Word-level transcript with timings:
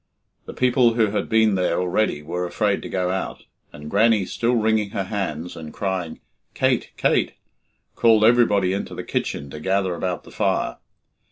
The 0.47 0.55
people 0.55 0.95
who 0.95 1.11
had 1.11 1.29
been 1.29 1.53
there 1.53 1.79
already 1.79 2.23
were 2.23 2.47
afraid 2.47 2.81
to 2.81 2.89
go 2.89 3.11
out, 3.11 3.43
and 3.71 3.87
Grannie, 3.87 4.25
still 4.25 4.55
wringing 4.55 4.89
her 4.89 5.03
hands 5.03 5.55
and 5.55 5.71
crying 5.71 6.19
"Kate, 6.55 6.89
Kate," 6.97 7.33
called 7.93 8.23
everybody 8.23 8.73
into 8.73 8.95
the 8.95 9.03
kitchen 9.03 9.51
to 9.51 9.59
gather 9.59 9.93
about 9.93 10.23
the 10.23 10.31
fire. 10.31 10.77